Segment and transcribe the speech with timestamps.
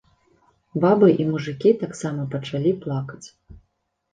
[0.85, 3.25] Бабы і мужыкі таксама пачалі плакаць.